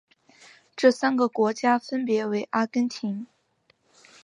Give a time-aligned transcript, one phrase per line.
[0.75, 3.27] 这三个国家分别为阿根廷。